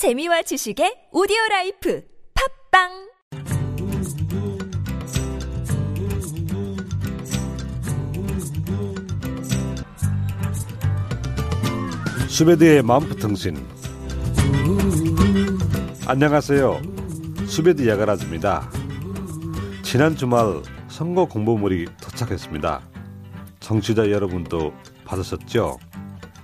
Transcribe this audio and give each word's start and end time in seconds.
재미와 0.00 0.40
지식의 0.40 1.12
오디오 1.12 1.36
라이프 1.50 2.02
팝빵! 2.72 2.88
수베드의 12.30 12.82
마음부통신. 12.82 13.58
안녕하세요. 16.06 16.80
수베드 17.46 17.86
야가라즈입니다. 17.86 18.70
지난 19.82 20.16
주말 20.16 20.62
선거 20.88 21.26
공보물이 21.26 21.88
도착했습니다. 22.00 22.88
정치자 23.60 24.10
여러분도 24.10 24.72
받으셨죠? 25.04 25.89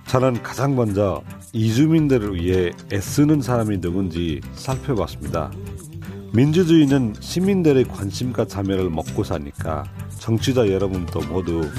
저는 0.07 0.41
가장 0.41 0.75
먼저 0.75 1.21
이주민들을 1.53 2.35
위해 2.35 2.71
애쓰는 2.91 3.41
사람이 3.41 3.81
누군지 3.81 4.41
살펴봤습니다. 4.53 5.51
민주주의는 6.33 7.15
시민들의 7.19 7.85
관심과 7.85 8.45
참여를 8.45 8.89
먹고 8.89 9.23
사니까 9.23 9.83
정치자 10.19 10.69
여러분도 10.69 11.21
모두 11.27 11.69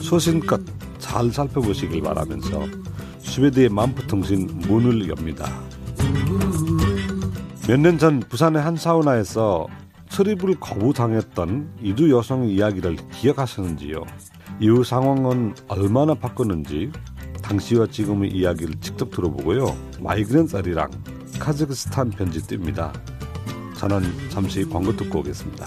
소신껏 0.00 0.60
잘 0.98 1.30
살펴보시길 1.30 2.02
바라면서 2.02 2.62
스웨드의 3.20 3.68
만프통신 3.68 4.62
문을 4.68 5.08
엽니다. 5.08 5.46
몇 7.68 7.80
년 7.80 7.98
전 7.98 8.20
부산의 8.20 8.62
한 8.62 8.76
사우나에서 8.76 9.66
출입을 10.08 10.54
거부당했던 10.60 11.68
이두 11.82 12.10
여성 12.10 12.48
이야기를 12.48 12.96
기억하시는지요? 13.12 14.04
이후 14.60 14.84
상황은 14.84 15.54
얼마나 15.68 16.14
바뀌었는지 16.14 16.90
당시와 17.46 17.86
지금의 17.86 18.32
이야기를 18.32 18.74
직접 18.80 19.08
들어보고요. 19.10 19.76
마이그랜 20.00 20.48
쌀이랑 20.48 20.90
카자흐스탄 21.38 22.10
편지 22.10 22.40
띱니다. 22.40 22.92
저는 23.76 24.02
잠시 24.30 24.64
광고 24.68 24.94
듣고 24.96 25.20
오겠습니다. 25.20 25.66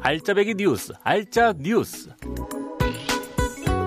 알짜배기 0.00 0.56
뉴스, 0.56 0.92
알짜 1.02 1.54
뉴스. 1.58 2.10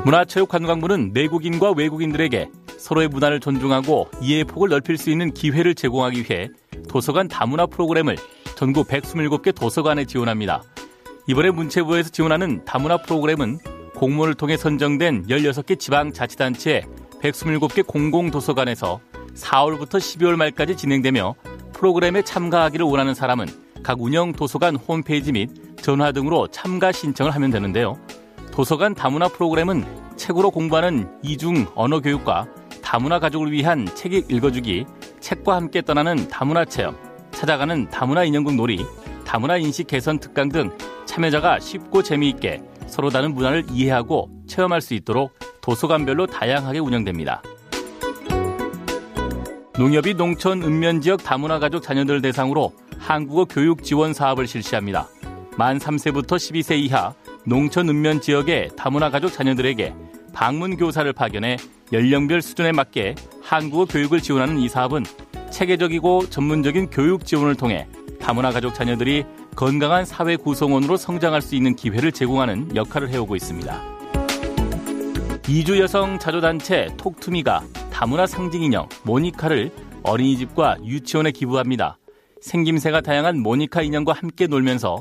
문화체육관광부는 0.06 1.12
내국인과 1.14 1.74
외국인들에게 1.74 2.50
서로의 2.86 3.08
문화를 3.08 3.40
존중하고 3.40 4.10
이해의 4.22 4.44
폭을 4.44 4.70
넓힐 4.70 4.96
수 5.00 5.10
있는 5.10 5.34
기회를 5.34 5.74
제공하기 5.74 6.24
위해 6.30 6.50
도서관 6.88 7.28
다문화 7.28 7.66
프로그램을 7.66 8.16
전국 8.56 8.88
127개 8.88 9.56
도서관에 9.56 10.06
지원합니다. 10.06 10.62
이번에 11.26 11.50
문체부에서 11.50 12.12
지원하는 12.12 12.64
다문화 12.64 12.98
프로그램은 12.98 13.58
공모를 13.96 14.36
통해 14.36 14.56
선정된 14.56 15.26
16개 15.26 15.80
지방자치단체 15.80 16.84
127개 17.24 17.88
공공도서관에서 17.88 19.00
4월부터 19.34 19.98
12월 19.98 20.36
말까지 20.36 20.78
진행되며 20.78 21.34
프로그램에 21.74 22.22
참가하기를 22.22 22.86
원하는 22.86 23.16
사람은 23.16 23.48
각 23.82 24.00
운영 24.00 24.32
도서관 24.32 24.76
홈페이지 24.76 25.32
및 25.32 25.50
전화 25.82 26.12
등으로 26.12 26.50
참가 26.50 26.92
신청을 26.92 27.34
하면 27.34 27.50
되는데요. 27.50 27.98
도서관 28.52 28.94
다문화 28.94 29.28
프로그램은 29.30 29.84
책으로 30.18 30.52
공부하는 30.52 31.10
이중 31.24 31.66
언어 31.74 32.00
교육과 32.00 32.48
다문화 32.86 33.20
가족을 33.20 33.52
위한 33.52 33.88
책 33.96 34.14
읽어주기, 34.14 34.86
책과 35.20 35.56
함께 35.56 35.82
떠나는 35.82 36.28
다문화 36.30 36.66
체험, 36.66 36.96
찾아가는 37.32 37.90
다문화 37.90 38.24
인형극 38.24 38.56
놀이, 38.56 38.86
다문화 39.26 39.58
인식 39.58 39.88
개선 39.88 40.20
특강 40.20 40.50
등 40.50 40.70
참여자가 41.06 41.60
쉽고 41.60 42.04
재미있게 42.04 42.62
서로 42.86 43.10
다른 43.10 43.34
문화를 43.34 43.66
이해하고 43.72 44.30
체험할 44.48 44.82
수 44.82 44.94
있도록 44.94 45.34
도서관별로 45.62 46.28
다양하게 46.28 46.78
운영됩니다. 46.80 47.42
농협이 49.78 50.14
농촌 50.14 50.62
읍면 50.62 51.02
지역 51.02 51.24
다문화 51.24 51.58
가족 51.58 51.82
자녀들 51.82 52.22
대상으로 52.22 52.72
한국어 53.00 53.46
교육 53.46 53.84
지원 53.84 54.14
사업을 54.14 54.46
실시합니다. 54.46 55.10
만 55.58 55.80
3세부터 55.80 56.36
12세 56.36 56.78
이하 56.78 57.14
농촌 57.46 57.90
읍면 57.90 58.22
지역의 58.22 58.70
다문화 58.78 59.10
가족 59.10 59.34
자녀들에게 59.34 59.94
방문 60.34 60.78
교사를 60.78 61.12
파견해 61.12 61.58
연령별 61.92 62.42
수준에 62.42 62.72
맞게 62.72 63.16
한국어 63.42 63.86
교육을 63.86 64.22
지원하는 64.22 64.60
이 64.60 64.68
사업은 64.70 65.04
체계적이고 65.52 66.30
전문적인 66.30 66.90
교육 66.90 67.26
지원을 67.26 67.56
통해 67.56 67.88
다문화 68.20 68.52
가족 68.52 68.74
자녀들이 68.74 69.24
건강한 69.56 70.04
사회 70.04 70.36
구성원으로 70.36 70.98
성장할 70.98 71.42
수 71.42 71.56
있는 71.56 71.76
기회를 71.76 72.12
제공하는 72.12 72.76
역할을 72.76 73.10
해오고 73.10 73.36
있습니다. 73.36 73.96
이주 75.48 75.80
여성 75.80 76.18
자조단체 76.18 76.88
톡투미가 76.98 77.64
다문화 77.92 78.26
상징 78.26 78.64
인형 78.64 78.90
모니카를 79.04 79.72
어린이집과 80.04 80.78
유치원에 80.84 81.32
기부합니다. 81.32 81.98
생김새가 82.42 83.02
다양한 83.02 83.40
모니카 83.40 83.84
인형과 83.84 84.14
함께 84.14 84.48
놀면서 84.48 85.00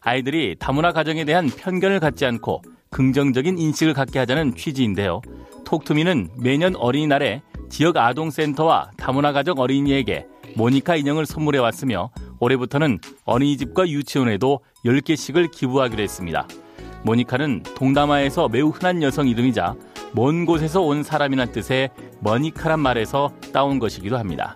아이들이 0.00 0.56
다문화 0.58 0.92
가정에 0.92 1.24
대한 1.24 1.48
편견을 1.48 2.00
갖지 2.00 2.26
않고 2.26 2.62
긍정적인 2.94 3.58
인식을 3.58 3.92
갖게 3.92 4.20
하자는 4.20 4.54
취지인데요. 4.54 5.20
톡투미는 5.64 6.30
매년 6.36 6.76
어린이날에 6.76 7.42
지역 7.68 7.96
아동센터와 7.96 8.92
다문화 8.96 9.32
가정 9.32 9.58
어린이에게 9.58 10.28
모니카 10.54 10.94
인형을 10.94 11.26
선물해 11.26 11.58
왔으며 11.58 12.10
올해부터는 12.38 13.00
어린이집과 13.24 13.88
유치원에도 13.88 14.60
10개씩을 14.84 15.50
기부하기로 15.50 16.00
했습니다. 16.04 16.46
모니카는 17.02 17.64
동남아에서 17.74 18.48
매우 18.48 18.68
흔한 18.68 19.02
여성 19.02 19.26
이름이자 19.26 19.74
먼 20.12 20.46
곳에서 20.46 20.80
온 20.80 21.02
사람이란 21.02 21.50
뜻의 21.50 21.90
머니카란 22.20 22.78
말에서 22.78 23.32
따온 23.52 23.80
것이기도 23.80 24.16
합니다. 24.18 24.54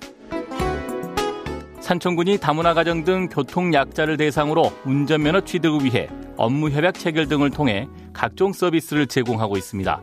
산청군이 1.81 2.39
다문화 2.39 2.73
가정 2.73 3.03
등 3.03 3.29
교통 3.29 3.75
약자를 3.75 4.17
대상으로 4.17 4.73
운전면허 4.85 5.41
취득을 5.41 5.85
위해 5.85 6.09
업무 6.39 6.71
협약 6.71 6.95
체결 6.95 7.29
등을 7.29 7.51
통해 7.51 7.87
각종 8.15 8.53
서비스를 8.53 9.07
제공하고 9.07 9.57
있습니다. 9.59 10.01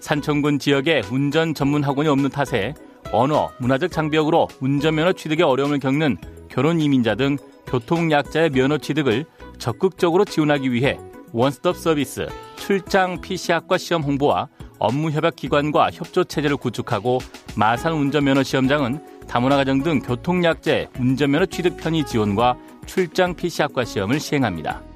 산청군 0.00 0.58
지역에 0.58 1.02
운전 1.10 1.54
전문 1.54 1.84
학원이 1.84 2.08
없는 2.08 2.30
탓에 2.30 2.74
언어, 3.12 3.50
문화적 3.58 3.92
장벽으로 3.92 4.48
운전면허 4.60 5.12
취득에 5.12 5.42
어려움을 5.44 5.78
겪는 5.78 6.16
결혼 6.48 6.80
이민자 6.80 7.14
등 7.14 7.36
교통 7.66 8.10
약자의 8.10 8.50
면허 8.50 8.78
취득을 8.78 9.24
적극적으로 9.58 10.24
지원하기 10.24 10.72
위해 10.72 10.98
원스톱 11.32 11.76
서비스, 11.76 12.28
출장 12.56 13.20
PC학과 13.20 13.78
시험 13.78 14.02
홍보와 14.02 14.48
업무 14.78 15.10
협약 15.10 15.36
기관과 15.36 15.90
협조 15.92 16.24
체제를 16.24 16.56
구축하고 16.56 17.18
마산 17.56 17.92
운전면허 17.94 18.42
시험장은 18.42 19.26
다문화 19.26 19.56
가정 19.56 19.82
등 19.82 20.00
교통 20.00 20.44
약자의 20.44 20.88
운전면허 20.98 21.46
취득 21.46 21.76
편의 21.76 22.04
지원과 22.04 22.56
출장 22.86 23.34
PC학과 23.34 23.84
시험을 23.84 24.20
시행합니다. 24.20 24.93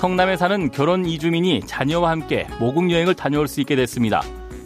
성남에 0.00 0.38
사는 0.38 0.70
결혼 0.70 1.04
이주민이 1.04 1.60
자녀와 1.66 2.08
함께 2.08 2.46
모국 2.58 2.90
여행을 2.90 3.14
다녀올 3.14 3.46
수 3.46 3.60
있게 3.60 3.76
됐습니다. 3.76 4.22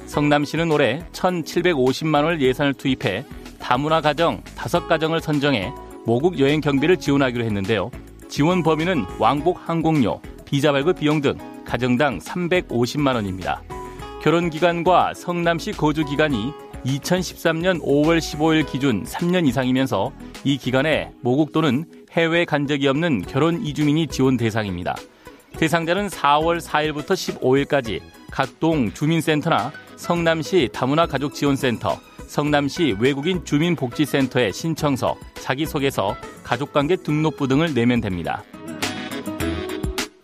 성남시는 0.06 0.70
올해 0.70 1.00
1,750만 1.10 2.22
원을 2.22 2.40
예산을 2.40 2.74
투입해 2.74 3.24
다문화 3.58 4.00
가정 4.00 4.40
5가정을 4.54 5.18
선정해 5.18 5.72
모국 6.06 6.38
여행 6.38 6.60
경비를 6.60 6.98
지원하기로 6.98 7.44
했는데요. 7.46 7.90
지원 8.28 8.62
범위는 8.62 9.06
왕복 9.18 9.58
항공료, 9.68 10.20
비자 10.44 10.70
발급 10.70 11.00
비용 11.00 11.20
등 11.20 11.36
가정당 11.64 12.20
350만 12.20 13.16
원입니다. 13.16 13.60
결혼 14.22 14.50
기간과 14.50 15.14
성남시 15.14 15.72
거주 15.72 16.04
기간이 16.04 16.52
2013년 16.86 17.82
5월 17.82 18.18
15일 18.18 18.70
기준 18.70 19.02
3년 19.02 19.48
이상이면서 19.48 20.12
이 20.44 20.58
기간에 20.58 21.10
모국 21.22 21.52
또는 21.52 21.86
해외 22.12 22.44
간 22.44 22.68
적이 22.68 22.86
없는 22.86 23.22
결혼 23.22 23.66
이주민이 23.66 24.06
지원 24.06 24.36
대상입니다. 24.36 24.94
대상자는 25.58 26.08
4월 26.08 26.60
4일부터 26.60 27.12
15일까지 27.12 28.00
각 28.30 28.58
동 28.58 28.92
주민센터나 28.92 29.72
성남시 29.96 30.68
다문화 30.72 31.06
가족지원센터, 31.06 32.00
성남시 32.26 32.96
외국인 32.98 33.44
주민복지센터에 33.44 34.50
신청서, 34.50 35.16
자기소개서, 35.34 36.16
가족관계 36.42 36.96
등록부 36.96 37.46
등을 37.46 37.74
내면 37.74 38.00
됩니다. 38.00 38.42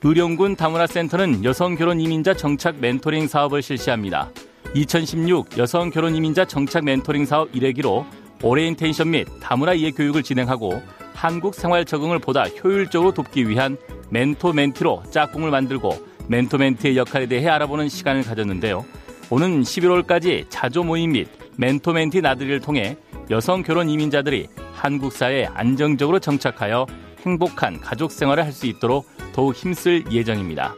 의령군 0.03 0.57
다문화센터는 0.57 1.45
여성 1.45 1.77
결혼 1.77 2.01
이민자 2.01 2.35
정착 2.35 2.81
멘토링 2.81 3.29
사업을 3.29 3.63
실시합니다. 3.63 4.31
2016 4.75 5.59
여성 5.59 5.91
결혼 5.91 6.17
이민자 6.17 6.47
정착 6.47 6.85
멘토링 6.85 7.27
사업 7.27 7.53
1회기로 7.53 8.07
오리엔테이션 8.43 9.11
및 9.11 9.29
다문화 9.41 9.75
이해 9.75 9.91
교육을 9.91 10.23
진행하고 10.23 10.83
한국 11.21 11.55
생활 11.55 11.85
적응을 11.85 12.19
보다 12.19 12.45
효율적으로 12.45 13.13
돕기 13.13 13.47
위한 13.47 13.77
멘토 14.09 14.55
멘티로 14.55 15.03
짝꿍을 15.11 15.51
만들고 15.51 15.91
멘토 16.29 16.57
멘티의 16.57 16.97
역할에 16.97 17.27
대해 17.27 17.47
알아보는 17.47 17.91
시간을 17.91 18.23
가졌는데요. 18.23 18.87
오는 19.29 19.61
11월까지 19.61 20.47
자조 20.49 20.83
모임 20.83 21.13
및 21.13 21.29
멘토 21.59 21.93
멘티 21.93 22.23
나들이를 22.23 22.61
통해 22.61 22.97
여성 23.29 23.63
결혼 23.63 23.91
이민자들이 23.91 24.49
한국 24.73 25.13
사회에 25.13 25.45
안정적으로 25.53 26.21
정착하여 26.21 26.87
행복한 27.27 27.83
가족 27.83 28.13
생활을 28.13 28.43
할 28.43 28.53
수 28.55 28.65
있도록 28.65 29.07
더욱 29.35 29.55
힘쓸 29.55 30.11
예정입니다. 30.11 30.75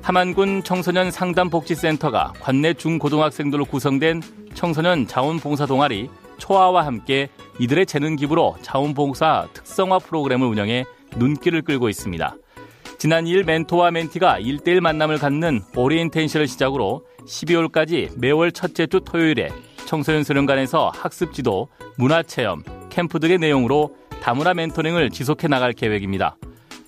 함안군 0.00 0.62
청소년 0.64 1.10
상담복지센터가 1.10 2.32
관내 2.40 2.72
중고등학생들로 2.72 3.66
구성된 3.66 4.22
청소년 4.54 5.06
자원봉사 5.06 5.66
동아리 5.66 6.08
초아와 6.38 6.86
함께 6.86 7.28
이들의 7.58 7.86
재능 7.86 8.16
기부로 8.16 8.56
자원봉사 8.62 9.48
특성화 9.52 9.98
프로그램을 10.00 10.46
운영해 10.46 10.84
눈길을 11.16 11.62
끌고 11.62 11.88
있습니다. 11.88 12.36
지난 12.98 13.24
2일 13.24 13.44
멘토와 13.44 13.90
멘티가 13.90 14.40
1대1 14.40 14.80
만남을 14.80 15.18
갖는 15.18 15.62
오리엔테이션을 15.74 16.46
시작으로 16.46 17.04
12월까지 17.26 18.18
매월 18.18 18.52
첫째 18.52 18.86
주 18.86 19.00
토요일에 19.00 19.48
청소년 19.86 20.22
수련관에서 20.22 20.92
학습 20.94 21.32
지도, 21.32 21.68
문화 21.96 22.22
체험, 22.22 22.62
캠프 22.90 23.18
등의 23.18 23.38
내용으로 23.38 23.96
다문화 24.22 24.54
멘토링을 24.54 25.10
지속해 25.10 25.48
나갈 25.48 25.72
계획입니다. 25.72 26.36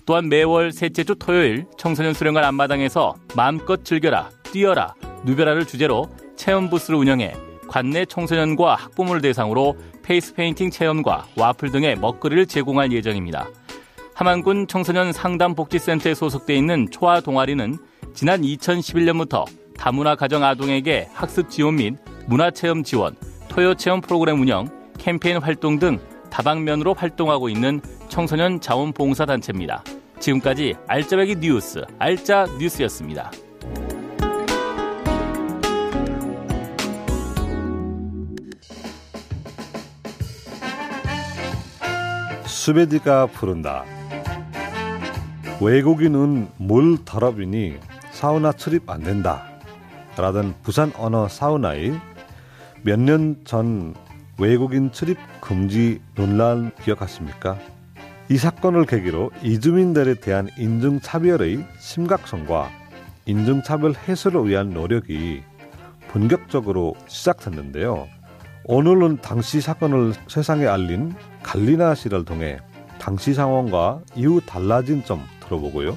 또한 0.06 0.28
매월 0.28 0.70
셋째 0.70 1.02
주 1.02 1.16
토요일 1.16 1.66
청소년 1.76 2.14
수련관 2.14 2.44
앞마당에서 2.44 3.14
마음껏 3.34 3.84
즐겨라, 3.84 4.30
뛰어라, 4.52 4.94
누벼라를 5.24 5.66
주제로 5.66 6.08
체험 6.36 6.70
부스를 6.70 6.98
운영해 6.98 7.34
관내 7.74 8.04
청소년과 8.04 8.76
학부모를 8.76 9.20
대상으로 9.20 9.76
페이스 10.04 10.32
페인팅 10.34 10.70
체험과 10.70 11.26
와플 11.36 11.72
등의 11.72 11.98
먹거리를 11.98 12.46
제공할 12.46 12.92
예정입니다. 12.92 13.48
함안군 14.14 14.68
청소년 14.68 15.12
상담복지센터에 15.12 16.14
소속돼 16.14 16.54
있는 16.54 16.88
초아 16.92 17.20
동아리는 17.22 17.76
지난 18.14 18.42
2011년부터 18.42 19.44
다문화 19.76 20.14
가정 20.14 20.44
아동에게 20.44 21.08
학습 21.12 21.50
지원 21.50 21.74
및 21.74 21.96
문화체험 22.28 22.84
지원, 22.84 23.16
토요 23.48 23.74
체험 23.74 24.00
프로그램 24.00 24.40
운영, 24.40 24.68
캠페인 24.96 25.38
활동 25.38 25.80
등 25.80 25.98
다방면으로 26.30 26.94
활동하고 26.94 27.48
있는 27.48 27.80
청소년 28.08 28.60
자원봉사단체입니다. 28.60 29.82
지금까지 30.20 30.76
알짜배기 30.86 31.40
뉴스, 31.40 31.82
알짜 31.98 32.46
뉴스였습니다. 32.60 33.32
수베디가 42.64 43.26
부른다. 43.26 43.84
외국인은 45.60 46.48
물 46.56 46.96
더럽이니 47.04 47.78
사우나 48.10 48.52
출입 48.52 48.88
안 48.88 49.02
된다. 49.02 49.44
라던 50.16 50.54
부산 50.62 50.90
언어 50.96 51.28
사우나에 51.28 51.92
몇년 52.80 53.42
전 53.44 53.92
외국인 54.38 54.92
출입 54.92 55.18
금지 55.42 56.00
논란 56.14 56.70
기억하십니까? 56.82 57.58
이 58.30 58.38
사건을 58.38 58.86
계기로 58.86 59.30
이주민들에 59.42 60.14
대한 60.14 60.48
인종차별의 60.56 61.66
심각성과 61.78 62.70
인종차별 63.26 63.92
해소를 64.08 64.48
위한 64.48 64.70
노력이 64.70 65.42
본격적으로 66.08 66.94
시작됐는데요. 67.08 68.08
오늘은 68.64 69.18
당시 69.20 69.60
사건을 69.60 70.14
세상에 70.28 70.64
알린 70.64 71.14
갈리나 71.44 71.94
씨를 71.94 72.24
통해 72.24 72.58
당시 72.98 73.34
상황과 73.34 74.00
이후 74.16 74.40
달라진 74.44 75.04
점 75.04 75.20
들어보고요. 75.40 75.96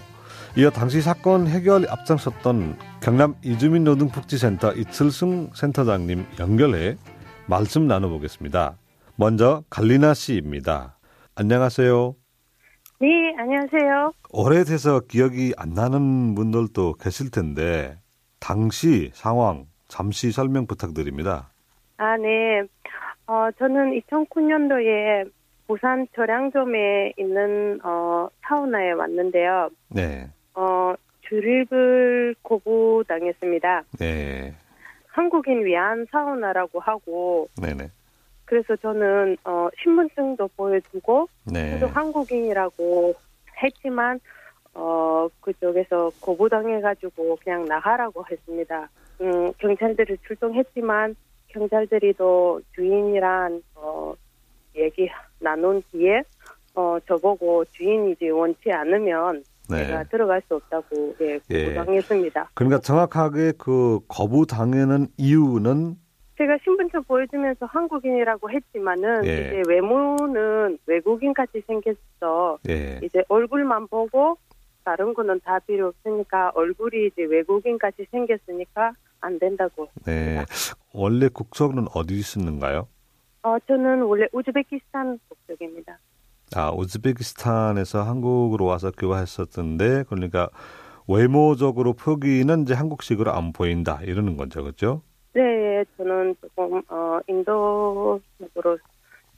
이어 0.57 0.69
당시 0.69 1.01
사건 1.01 1.47
해결 1.47 1.89
앞장섰던 1.89 2.77
경남 3.01 3.35
이주민 3.43 3.83
노동복지센터 3.83 4.73
이철승 4.73 5.51
센터장님 5.55 6.25
연결해 6.39 6.97
말씀 7.47 7.87
나눠보겠습니다. 7.87 8.75
먼저 9.15 9.63
갈리나 9.69 10.13
씨입니다. 10.13 10.97
안녕하세요. 11.35 12.15
네, 12.99 13.07
안녕하세요. 13.37 14.11
오래돼서 14.31 14.99
기억이 15.01 15.53
안 15.55 15.69
나는 15.69 16.35
분들도 16.35 16.93
계실 16.95 17.31
텐데 17.31 17.95
당시 18.39 19.11
상황 19.13 19.65
잠시 19.87 20.31
설명 20.31 20.67
부탁드립니다. 20.67 21.51
아, 21.97 22.17
네. 22.17 22.63
어, 23.27 23.49
저는 23.59 23.99
2009년도에 24.01 25.29
부산 25.67 26.07
절양점에 26.15 27.13
있는 27.17 27.79
어, 27.83 28.29
사우나에 28.41 28.91
왔는데요. 28.91 29.69
네. 29.89 30.29
어, 30.55 30.95
출입을 31.21 32.35
거부당했습니다. 32.41 33.83
네. 33.99 34.55
한국인 35.07 35.65
위안 35.65 36.05
사우나라고 36.09 36.79
하고 36.79 37.49
네네. 37.61 37.91
그래서 38.45 38.75
저는 38.77 39.35
어, 39.43 39.67
신분증도 39.83 40.49
보여주고 40.55 41.27
네. 41.51 41.79
저도 41.79 41.87
한국인이라고 41.91 43.13
했지만 43.61 44.19
어, 44.73 45.27
그쪽에서 45.41 46.11
거부당해가지고 46.21 47.39
그냥 47.43 47.65
나가라고 47.65 48.23
했습니다. 48.31 48.89
음, 49.19 49.51
경찰들이 49.57 50.17
출동했지만 50.25 51.15
경찰들이 51.49 52.13
또 52.13 52.61
주인이란 52.75 53.63
어, 53.75 54.13
얘기 54.77 55.09
나눈 55.39 55.81
뒤에 55.91 56.21
어, 56.75 56.97
저보고 57.07 57.65
주인이지 57.71 58.29
원치 58.29 58.71
않으면 58.71 59.43
네. 59.69 59.87
제가 59.87 60.03
들어갈 60.05 60.41
수 60.47 60.55
없다고 60.55 61.15
예, 61.21 61.39
예. 61.49 61.63
거부당했습니다. 61.65 62.51
그러니까 62.53 62.79
정확하게 62.79 63.53
그 63.57 63.99
거부 64.07 64.45
당하는 64.45 65.07
이유는 65.17 65.95
제가 66.37 66.57
신분증 66.63 67.03
보여주면서 67.03 67.65
한국인이라고 67.65 68.49
했지만은 68.51 69.25
예. 69.25 69.33
이제 69.33 69.63
외모는 69.67 70.77
외국인 70.85 71.33
같이 71.33 71.61
생겼어. 71.65 72.59
예. 72.69 72.99
이제 73.03 73.23
얼굴만 73.27 73.87
보고 73.87 74.37
다른 74.83 75.13
거는 75.13 75.41
다 75.43 75.59
필요 75.59 75.87
없으니까 75.87 76.51
얼굴이 76.53 77.07
이제 77.07 77.23
외국인 77.23 77.77
같이 77.77 78.05
생겼으니까 78.11 78.93
안 79.19 79.39
된다고. 79.39 79.89
네. 80.05 80.45
원래 80.93 81.27
국적은 81.27 81.87
어디 81.93 82.13
있었는가요? 82.13 82.87
어 83.43 83.57
저는 83.67 84.01
원래 84.03 84.27
우즈베키스탄 84.31 85.19
국적입니다. 85.29 85.97
아, 86.55 86.71
우즈베키스탄에서 86.71 88.03
한국으로 88.03 88.65
와서 88.65 88.91
교화했었던데 88.91 90.05
그러니까 90.09 90.49
외모적으로 91.07 91.93
표기는 91.93 92.63
이제 92.63 92.73
한국식으로 92.73 93.31
안 93.31 93.53
보인다 93.53 93.99
이러는 94.03 94.37
거죠, 94.37 94.63
그렇죠? 94.63 95.01
네, 95.33 95.85
저는 95.97 96.35
조금 96.41 96.81
어 96.89 97.19
인도적으로 97.27 98.77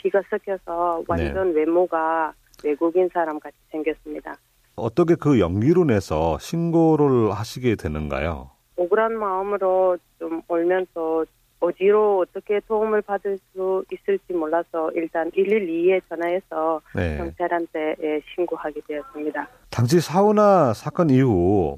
기가 0.01 0.21
섞여서 0.29 1.03
완전 1.07 1.53
네. 1.53 1.59
외모가 1.59 2.33
외국인 2.63 3.09
사람 3.13 3.39
같이 3.39 3.57
생겼습니다. 3.71 4.35
어떻게 4.75 5.15
그 5.15 5.39
연기로 5.39 5.83
내서 5.83 6.37
신고를 6.39 7.31
하시게 7.31 7.75
되는가요? 7.75 8.51
억울한 8.77 9.17
마음으로 9.17 9.97
좀 10.17 10.41
울면서 10.47 11.25
어디로 11.59 12.19
어떻게 12.19 12.59
도움을 12.61 13.01
받을 13.01 13.37
수 13.51 13.83
있을지 13.91 14.33
몰라서 14.33 14.91
일단 14.95 15.29
112에 15.31 16.01
전화해서 16.07 16.81
네. 16.95 17.17
경찰한테 17.17 17.95
예, 18.01 18.21
신고하게 18.33 18.81
되었습니다. 18.87 19.47
당시 19.69 19.99
사우나 19.99 20.73
사건 20.73 21.09
이후 21.09 21.77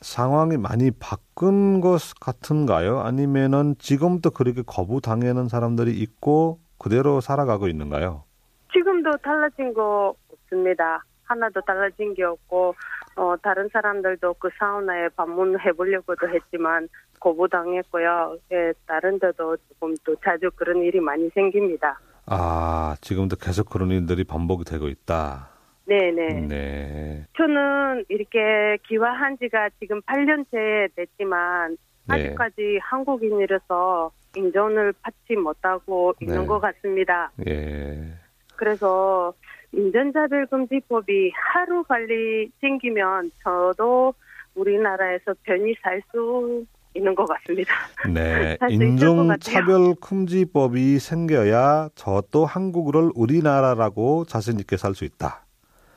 상황이 0.00 0.56
많이 0.56 0.90
바꾼 0.90 1.80
것 1.80 1.98
같은가요? 2.20 3.00
아니면은 3.00 3.76
지금도 3.78 4.30
그렇게 4.30 4.62
거부 4.66 5.00
당하는 5.00 5.48
사람들이 5.48 5.92
있고 5.92 6.58
그대로 6.78 7.20
살아가고 7.20 7.68
있는가요? 7.68 8.24
지금도 8.72 9.16
달라진 9.18 9.72
거 9.72 10.14
없습니다. 10.32 11.04
하나도 11.24 11.60
달라진 11.62 12.14
게 12.14 12.24
없고 12.24 12.74
어, 13.16 13.34
다른 13.42 13.68
사람들도 13.72 14.34
그 14.34 14.48
사우나에 14.58 15.08
방문해 15.10 15.72
보려고도 15.72 16.28
했지만 16.28 16.88
거부당했고요. 17.22 18.38
예, 18.52 18.72
다른 18.86 19.18
데도 19.18 19.56
조금 19.68 19.94
또 20.04 20.16
자주 20.24 20.50
그런 20.56 20.82
일이 20.82 21.00
많이 21.00 21.28
생깁니다. 21.30 22.00
아, 22.26 22.96
지금도 23.00 23.36
계속 23.36 23.70
그런 23.70 23.90
일들이 23.90 24.24
반복이 24.24 24.64
되고 24.64 24.88
있다. 24.88 25.50
네네. 25.86 26.46
네. 26.46 27.26
저는 27.36 28.04
이렇게 28.08 28.78
기화한 28.86 29.38
지가 29.38 29.70
지금 29.80 30.00
8년째 30.02 30.94
됐지만 30.94 31.76
네. 32.08 32.14
아직까지 32.14 32.78
한국인이라서 32.82 34.10
인정을 34.36 34.92
받지 35.02 35.36
못하고 35.36 36.14
있는 36.20 36.40
네. 36.40 36.46
것 36.46 36.60
같습니다. 36.60 37.30
예. 37.46 38.14
그래서 38.56 39.32
인전자별금지법이 39.72 41.32
하루 41.34 41.82
빨리 41.84 42.50
생기면 42.60 43.30
저도 43.42 44.14
우리나라에서 44.54 45.34
편히 45.42 45.74
살 45.82 46.00
수 46.10 46.64
있는 46.94 47.14
것 47.14 47.24
같습니다. 47.26 47.74
네. 48.12 48.56
할수 48.60 48.74
있을 48.74 48.78
것 48.78 48.84
인종차별 48.84 49.94
금지법이 50.00 50.98
생겨야 50.98 51.88
저도 51.94 52.44
한국을 52.46 53.10
우리나라라고 53.14 54.24
자신 54.26 54.58
있게 54.60 54.76
살 54.76 54.94
수 54.94 55.04
있다. 55.04 55.46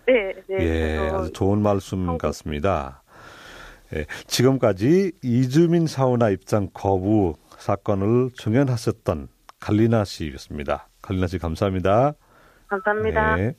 네, 0.07 0.33
네. 0.47 0.55
예, 0.59 1.09
아주 1.11 1.33
좋은 1.33 1.61
말씀 1.61 2.07
한국- 2.07 2.19
같습니다. 2.21 3.01
예, 3.93 4.05
지금까지 4.27 5.11
이주민 5.23 5.87
사우나 5.87 6.29
입장 6.29 6.69
거부 6.73 7.35
사건을 7.57 8.29
증언하셨던 8.37 9.27
갈리나 9.59 10.05
씨였습니다. 10.05 10.87
갈리나 11.01 11.27
씨 11.27 11.39
감사합니다. 11.39 12.13
감사합니다. 12.67 13.35
네. 13.35 13.55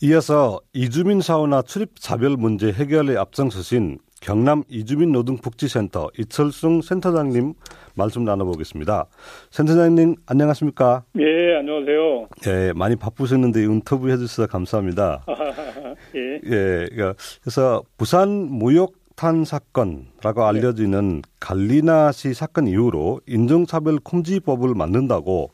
이어서 0.00 0.60
이주민 0.72 1.20
사원화 1.20 1.62
출입 1.62 1.98
차별 2.00 2.36
문제 2.36 2.72
해결에 2.72 3.16
앞장서신 3.16 3.98
경남 4.22 4.62
이주민 4.68 5.10
노동복지센터 5.10 6.08
이철승 6.16 6.80
센터장님 6.80 7.54
말씀 7.96 8.24
나눠보겠습니다. 8.24 9.06
센터장님 9.50 10.14
안녕하십니까? 10.26 11.02
예, 11.18 11.56
안녕하세요. 11.56 12.28
예, 12.46 12.72
많이 12.74 12.94
바쁘셨는데 12.94 13.64
인터뷰 13.64 14.08
해주셔서 14.08 14.46
감사합니다. 14.46 15.24
예. 16.14 16.34
예, 16.44 16.88
그러니까 16.90 17.14
그래서 17.42 17.82
부산 17.98 18.28
무역 18.30 18.92
탄 19.16 19.44
사건라고 19.44 20.44
알려지는 20.44 21.22
갈리나 21.40 22.12
씨 22.12 22.32
사건 22.32 22.68
이후로 22.68 23.20
인종차별 23.26 23.98
금지법을 24.04 24.74
만든다고 24.74 25.50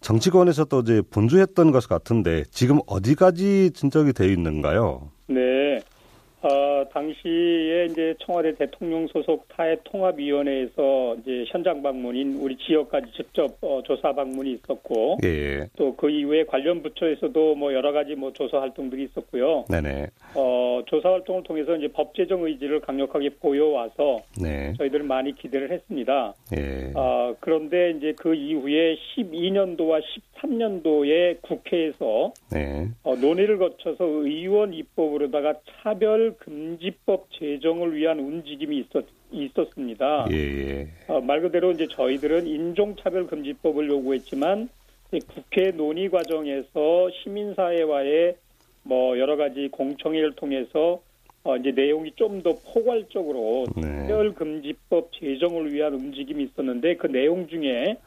정치권에서도 0.00 0.80
이제 0.80 1.02
분주했던 1.10 1.72
것 1.72 1.88
같은데 1.88 2.44
지금 2.50 2.78
어디까지 2.86 3.72
진척이 3.74 4.12
되어 4.12 4.28
있는가요? 4.28 5.10
네. 5.26 5.53
어, 6.94 7.00
당시에 7.00 7.86
이제 7.90 8.14
청와대 8.20 8.54
대통령 8.54 9.06
소속 9.08 9.46
타해 9.48 9.76
통합위원회에서 9.84 11.16
이제 11.20 11.44
현장 11.48 11.82
방문인 11.82 12.38
우리 12.40 12.56
지역까지 12.56 13.12
직접 13.16 13.56
어, 13.60 13.82
조사 13.84 14.12
방문이 14.12 14.52
있었고 14.52 15.18
예. 15.24 15.68
또그 15.76 16.08
이후에 16.08 16.44
관련 16.44 16.82
부처에서도 16.82 17.56
뭐 17.56 17.74
여러 17.74 17.92
가지 17.92 18.14
뭐 18.14 18.32
조사 18.32 18.60
활동들이 18.60 19.04
있었고요. 19.04 19.64
네네. 19.68 20.06
어, 20.36 20.82
조사 20.86 21.10
활동을 21.10 21.42
통해서 21.42 21.76
이제 21.76 21.88
법 21.88 22.14
제정 22.14 22.44
의지를 22.44 22.80
강력하게 22.80 23.30
보여와서 23.40 24.20
네. 24.40 24.72
저희들 24.78 25.02
많이 25.02 25.34
기대를 25.34 25.70
했습니다. 25.72 26.34
예. 26.56 26.92
어, 26.94 27.34
그런데 27.40 27.90
이제 27.90 28.14
그 28.16 28.34
이후에 28.34 28.96
12년도와 29.16 30.00
13년도에 30.44 31.40
국회에서 31.42 32.32
네. 32.52 32.88
어, 33.02 33.16
논의를 33.16 33.58
거쳐서 33.58 34.04
의원 34.04 34.72
입법으로다가 34.74 35.54
차별 35.82 36.34
금지 36.38 36.83
법 36.90 37.30
제정을 37.32 37.94
위한 37.94 38.18
움직임이 38.18 38.78
있었, 38.78 39.04
있었습니다. 39.30 40.26
예, 40.30 40.36
예. 40.36 40.88
어, 41.08 41.20
말 41.20 41.40
그대로 41.40 41.72
이제 41.72 41.86
저희들은 41.88 42.46
인종차별금지법을 42.46 43.88
요구했지만 43.88 44.68
국회 45.28 45.70
논의 45.70 46.08
과정에서 46.10 47.10
시민사회와의 47.22 48.36
뭐 48.82 49.18
여러 49.18 49.36
가지 49.36 49.68
공청회를 49.70 50.32
통해서 50.34 51.00
어, 51.44 51.56
이제 51.56 51.72
내용이 51.72 52.12
좀 52.16 52.42
더 52.42 52.54
포괄적으로 52.72 53.66
네. 53.76 53.82
차별금지법 54.06 55.12
제정을 55.12 55.72
위한 55.72 55.94
움직임이 55.94 56.44
있었는데 56.44 56.96
그 56.96 57.06
내용 57.06 57.46
중에 57.48 57.98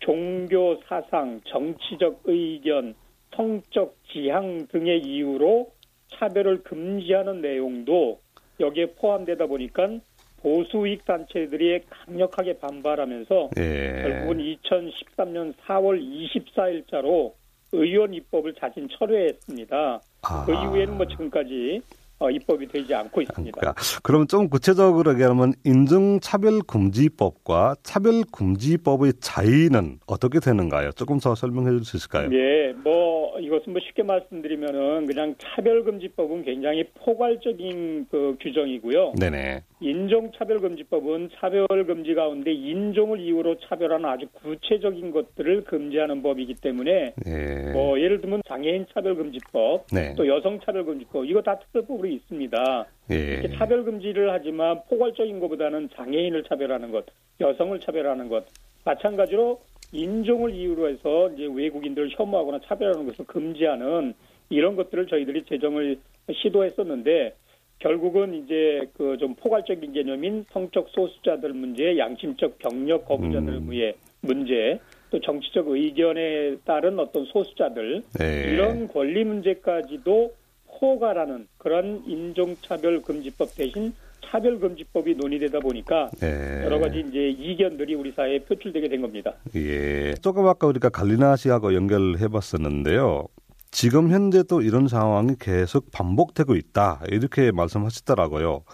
종교 0.00 0.80
사상, 0.86 1.40
정치적 1.46 2.22
의견, 2.24 2.94
성적 3.34 3.96
지향 4.10 4.66
등의 4.68 5.00
이유로 5.02 5.70
차별을 6.10 6.62
금지하는 6.62 7.40
내용도 7.40 8.20
여기에 8.60 8.92
포함되다 8.92 9.46
보니까 9.46 9.88
보수익 10.40 11.04
단체들이 11.04 11.80
강력하게 11.88 12.58
반발하면서 12.58 13.50
예. 13.58 14.02
결국은 14.02 14.38
2013년 14.38 15.54
4월 15.54 16.00
24일자로 16.00 17.32
의원 17.72 18.14
입법을 18.14 18.54
자진 18.54 18.88
철회했습니다. 18.88 20.00
아. 20.22 20.44
그 20.46 20.52
이후에는 20.52 20.96
뭐 20.96 21.06
지금까지 21.06 21.82
어, 22.20 22.30
입법이 22.30 22.66
되지 22.68 22.94
않고 22.94 23.22
있습니다. 23.22 23.60
그러니까 23.60 23.80
그럼 24.02 24.26
좀 24.26 24.48
구체적으로 24.48 25.12
얘기하면 25.12 25.52
인종차별금지법과 25.64 27.76
차별금지법의 27.82 29.12
차이는 29.20 29.98
어떻게 30.06 30.40
되는가요? 30.40 30.90
조금 30.92 31.18
더 31.20 31.34
설명해 31.34 31.70
줄 31.70 31.84
수 31.84 31.96
있을까요? 31.96 32.28
예, 32.32 32.72
뭐 32.84 33.38
이것은 33.38 33.72
뭐 33.72 33.80
쉽게 33.86 34.02
말씀드리면은 34.02 35.06
그냥 35.06 35.34
차별금지법은 35.38 36.44
굉장히 36.44 36.84
포괄적인 37.04 38.06
그 38.10 38.36
규정이고요. 38.40 39.12
네네. 39.18 39.62
인종차별금지법은 39.80 41.30
차별금지 41.34 42.14
가운데 42.14 42.52
인종을 42.52 43.20
이유로 43.20 43.58
차별하는 43.60 44.06
아주 44.06 44.26
구체적인 44.32 45.12
것들을 45.12 45.64
금지하는 45.64 46.22
법이기 46.22 46.54
때문에 46.54 47.14
예. 47.26 47.72
뭐 47.72 47.98
예를 48.00 48.20
들면 48.20 48.42
장애인 48.48 48.86
차별금지법, 48.92 49.86
네. 49.92 50.14
또 50.16 50.26
여성 50.26 50.60
차별금지법 50.60 51.26
이거 51.26 51.42
다 51.42 51.58
특별법으로 51.58 52.08
있습니다. 52.08 52.86
예. 53.12 53.14
이렇게 53.14 53.56
차별금지를 53.56 54.32
하지만 54.32 54.82
포괄적인 54.88 55.38
것보다는 55.40 55.90
장애인을 55.94 56.44
차별하는 56.44 56.90
것, 56.90 57.06
여성을 57.40 57.78
차별하는 57.80 58.28
것, 58.28 58.46
마찬가지로 58.84 59.60
인종을 59.92 60.54
이유로 60.54 60.88
해서 60.88 61.30
이제 61.30 61.48
외국인들을 61.50 62.10
혐오하거나 62.10 62.60
차별하는 62.66 63.06
것을 63.06 63.24
금지하는 63.26 64.14
이런 64.50 64.76
것들을 64.76 65.06
저희들이 65.06 65.44
제정을 65.44 65.98
시도했었는데 66.32 67.34
결국은 67.78 68.34
이제 68.34 68.88
그 68.96 69.16
좀 69.18 69.34
포괄적인 69.34 69.92
개념인 69.92 70.44
성적 70.52 70.88
소수자들 70.90 71.52
문제, 71.52 71.96
양심적 71.98 72.58
병력 72.58 73.06
거부자들 73.06 73.60
문제, 73.60 73.94
문제, 74.20 74.80
또 75.10 75.20
정치적 75.20 75.68
의견에 75.68 76.56
따른 76.64 76.98
어떤 76.98 77.24
소수자들 77.26 78.02
예. 78.20 78.52
이런 78.52 78.86
권리 78.88 79.24
문제까지도 79.24 80.32
포괄하는 80.78 81.48
그런 81.58 82.02
인종차별 82.06 83.02
금지법 83.02 83.48
대신 83.56 83.92
차별금지법이 84.26 85.14
논의되다 85.14 85.58
보니까 85.60 86.10
예. 86.22 86.64
여러 86.64 86.78
가지 86.78 87.00
이제 87.08 87.30
이견들이 87.30 87.94
우리 87.94 88.12
사회에 88.12 88.40
표출되게 88.40 88.88
된 88.88 89.00
겁니다. 89.00 89.34
예. 89.56 90.14
조금 90.14 90.46
아까 90.46 90.66
우리가 90.66 90.90
갈리나 90.90 91.36
씨하고 91.36 91.74
연결해 91.74 92.28
봤었는데요. 92.28 93.26
지금 93.70 94.10
현재도 94.10 94.62
이런 94.62 94.88
상황이 94.88 95.34
계속 95.38 95.90
반복되고 95.92 96.54
있다. 96.54 97.02
이렇게 97.10 97.52
말씀하시더라고요. 97.52 98.64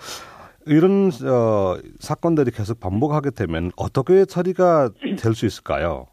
이런 0.66 1.10
어, 1.26 1.76
사건들이 2.00 2.50
계속 2.50 2.80
반복하게 2.80 3.30
되면 3.30 3.70
어떻게 3.76 4.24
처리가 4.24 4.90
될 5.18 5.34
수 5.34 5.46
있을까요? 5.46 6.06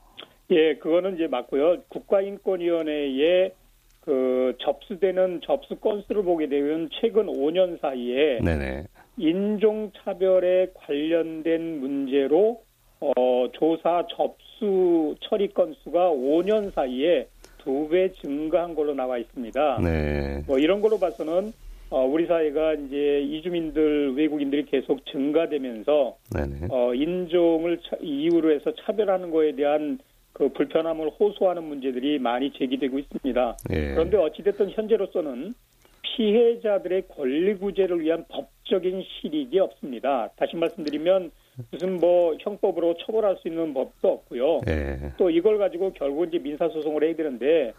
예, 0.50 0.76
그거는 0.76 1.16
이제 1.16 1.28
맞고요. 1.28 1.84
국가인권위원회에 1.88 3.54
그 4.02 4.58
접수되는 4.60 5.42
접수 5.46 5.76
건수를 5.76 6.24
보게 6.24 6.48
되면 6.50 6.90
최근 7.00 7.28
5년 7.28 7.80
사이에 7.80 8.40
네네. 8.44 8.86
인종차별에 9.18 10.72
관련된 10.74 11.80
문제로 11.80 12.64
어, 13.00 13.48
조사 13.54 14.06
접수 14.16 15.16
처리 15.22 15.48
건수가 15.54 16.10
5년 16.12 16.74
사이에 16.74 17.28
두 17.64 17.88
배 17.90 18.12
증가한 18.14 18.76
걸로 18.76 18.94
나와 18.94 19.18
있습니다. 19.18 19.80
네. 19.84 20.44
뭐 20.48 20.58
이런 20.60 20.82
걸로 20.82 20.98
봐서는 21.00 21.52
어, 21.90 22.06
우리 22.06 22.26
사회가 22.26 22.76
이제 22.76 23.22
이주민들 23.22 24.14
외국인들이 24.16 24.66
계속 24.66 25.06
증가되면서 25.08 26.16
네네. 26.34 26.68
어, 26.70 26.94
인종을 26.94 27.80
차- 27.80 27.98
이유로 28.02 28.52
해서 28.54 28.72
차별하는 28.86 29.30
거에 29.32 29.54
대한 29.56 30.00
그 30.34 30.48
불편함을 30.50 31.10
호소하는 31.20 31.64
문제들이 31.66 32.18
많이 32.20 32.52
제기되고 32.54 32.98
있습니다. 32.98 33.58
예. 33.72 33.94
그런데 33.94 34.16
어찌됐든 34.18 34.70
현재로서는 34.72 35.54
피해자들의 36.02 37.04
권리 37.10 37.56
구제를 37.56 38.00
위한 38.02 38.26
법적인 38.30 39.04
실익이 39.04 39.60
없습니다. 39.60 40.30
다시 40.38 40.56
말씀드리면 40.56 41.32
무슨 41.72 42.00
뭐 42.00 42.36
형법으로 42.40 42.96
처벌할 42.98 43.38
수 43.38 43.48
있는 43.48 43.74
법도 43.74 44.08
없고요. 44.08 44.62
예. 44.68 45.14
또 45.18 45.30
이걸 45.30 45.58
가지고 45.58 45.92
결국 45.94 46.28
이제 46.28 46.40
민사 46.40 46.68
소송을 46.70 47.04
해야 47.04 47.16
되는데 47.16 47.74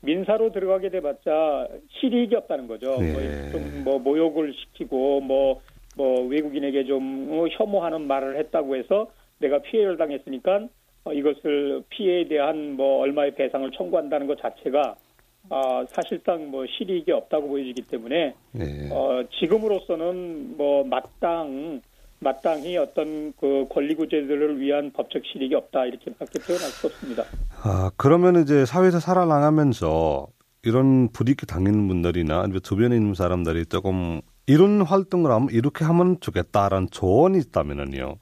민사로 0.00 0.52
들어가게 0.52 0.90
돼봤자 0.90 1.68
실익이 2.00 2.34
없다는 2.34 2.66
거죠. 2.68 2.96
예. 3.00 3.50
뭐좀뭐 3.52 3.98
모욕을 3.98 4.54
시키고 4.54 5.20
뭐뭐 5.20 6.28
외국인에게 6.28 6.84
좀 6.84 7.28
어, 7.30 7.46
혐오하는 7.48 8.06
말을 8.06 8.38
했다고 8.38 8.76
해서 8.76 9.08
내가 9.38 9.58
피해를 9.60 9.96
당했으니까 9.96 10.68
어, 11.04 11.12
이것을 11.12 11.82
피해에 11.88 12.28
대한 12.28 12.74
뭐 12.74 13.00
얼마의 13.00 13.34
배상을 13.34 13.70
청구한다는 13.72 14.26
것 14.26 14.38
자체가 14.40 14.96
아, 15.50 15.84
사실상 15.88 16.50
뭐 16.50 16.66
실익이 16.66 17.10
없다고 17.10 17.48
보여지기 17.48 17.82
때문에 17.82 18.34
예. 18.60 18.90
어, 18.92 19.24
지금으로서는 19.40 20.56
뭐 20.56 20.84
마땅 20.84 21.80
마땅히 22.20 22.76
어떤 22.76 23.32
그 23.38 23.66
권리 23.70 23.94
구제들을 23.94 24.60
위한 24.60 24.92
법적 24.92 25.22
실익이 25.24 25.54
없다 25.54 25.86
이렇게밖에 25.86 26.40
표현할 26.40 26.68
수 26.68 26.86
없습니다. 26.88 27.24
아, 27.62 27.90
그러면 27.96 28.42
이제 28.42 28.64
사회에서 28.64 29.00
살아나가면서 29.00 30.26
이런 30.64 31.08
불이익 31.12 31.46
당하는 31.46 31.86
분들이나 31.88 32.40
아니면 32.40 32.60
주변에 32.62 32.96
있는 32.96 33.14
사람들이 33.14 33.66
조금 33.66 34.20
이런 34.46 34.82
활동을 34.82 35.30
하면 35.30 35.48
이렇게 35.52 35.84
하면 35.84 36.18
좋겠다라는 36.20 36.88
조언이 36.90 37.38
있다면은요. 37.38 38.16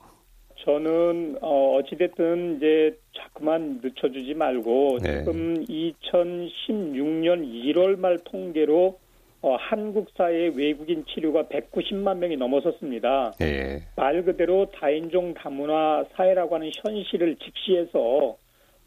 저는 0.64 1.38
어 1.40 1.76
어찌됐든 1.76 2.56
이제 2.56 2.98
자꾸만 3.16 3.80
늦춰주지 3.82 4.34
말고 4.34 4.98
네. 5.00 5.18
지금 5.20 5.64
2016년 5.64 7.46
1월 7.46 7.96
말 7.98 8.18
통계로 8.18 8.98
어, 9.46 9.54
한국 9.60 10.08
사회 10.16 10.50
외국인 10.56 11.04
치료가 11.06 11.44
190만 11.44 12.16
명이 12.16 12.36
넘어섰습니다. 12.36 13.32
예. 13.42 13.80
말 13.94 14.24
그대로 14.24 14.68
다인종 14.72 15.34
다문화 15.34 16.04
사회라고 16.16 16.56
하는 16.56 16.72
현실을 16.74 17.36
직시해서 17.36 18.36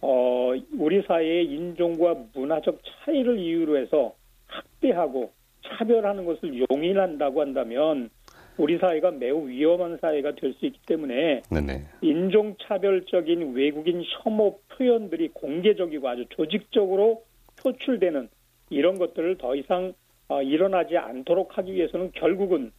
어, 0.02 0.54
우리 0.78 1.02
사회의 1.04 1.46
인종과 1.46 2.26
문화적 2.34 2.82
차이를 2.84 3.40
이유로 3.40 3.78
해서 3.78 4.14
학대하고 4.48 5.32
차별하는 5.66 6.26
것을 6.26 6.66
용인한다고 6.70 7.40
한다면 7.40 8.10
우리 8.58 8.78
사회가 8.78 9.12
매우 9.12 9.48
위험한 9.48 10.00
사회가 10.02 10.34
될 10.36 10.54
수 10.56 10.66
있기 10.66 10.78
때문에 10.86 11.44
네네. 11.50 11.86
인종차별적인 12.02 13.54
외국인 13.56 14.04
혐오 14.04 14.60
표현들이 14.76 15.30
공개적이고 15.30 16.10
아주 16.10 16.26
조직적으로 16.32 17.24
표출되는 17.64 18.28
이런 18.72 19.00
것들을 19.00 19.38
더 19.38 19.56
이상 19.56 19.94
어, 20.30 20.42
일어나지 20.42 20.98
않도록 20.98 21.58
하기 21.58 21.74
위해서는 21.74 22.12
결국은 22.14 22.72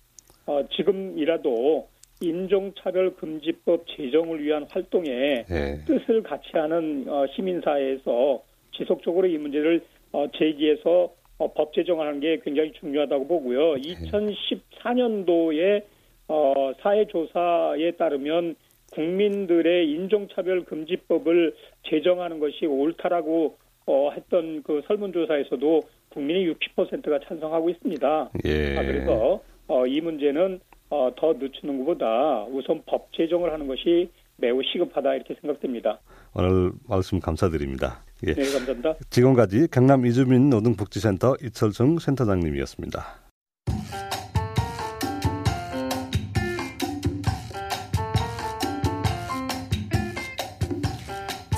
어, 0.46 0.62
지금이라도 0.76 1.88
인종차별 2.20 3.14
금지법 3.16 3.84
제정을 3.88 4.42
위한 4.42 4.66
활동에 4.70 5.44
예. 5.50 5.80
뜻을 5.86 6.22
같이 6.22 6.50
하는 6.52 7.04
어, 7.08 7.26
시민사회에서 7.34 8.42
지속적으로 8.76 9.26
이 9.26 9.38
문제를 9.38 9.82
어, 10.12 10.26
제기해서 10.36 11.14
어, 11.38 11.52
법 11.52 11.72
제정하는 11.72 12.20
게 12.20 12.38
굉장히 12.44 12.72
중요하다고 12.72 13.26
보고요. 13.26 13.76
2014년도에 13.76 15.82
어, 16.28 16.72
사회조사에 16.80 17.92
따르면 17.92 18.56
국민들의 18.92 19.90
인종차별 19.90 20.64
금지법을 20.64 21.54
제정하는 21.88 22.38
것이 22.38 22.66
옳다라고 22.66 23.56
어, 23.86 24.10
했던 24.12 24.62
그 24.62 24.82
설문조사에서도 24.86 25.80
국민의 26.10 26.52
60%가 26.54 27.20
찬성하고 27.26 27.70
있습니다. 27.70 28.30
예. 28.44 28.76
아, 28.78 28.82
그래서 28.82 29.40
어, 29.68 29.86
이 29.86 30.00
문제는 30.00 30.60
어, 30.90 31.10
더 31.16 31.32
늦추는 31.34 31.78
것보다 31.78 32.44
우선 32.50 32.82
법 32.86 33.12
제정을 33.12 33.52
하는 33.52 33.66
것이 33.66 34.10
매우 34.36 34.60
시급하다 34.62 35.14
이렇게 35.14 35.36
생각됩니다. 35.40 36.00
오늘 36.34 36.72
말씀 36.88 37.20
감사드립니다. 37.20 38.02
예. 38.26 38.34
네, 38.34 38.42
감사합니다. 38.42 38.94
지금까지 39.10 39.68
경남 39.70 40.06
이주민 40.06 40.50
노동복지센터 40.50 41.36
이철성 41.42 41.98
센터장님이었습니다. 41.98 43.29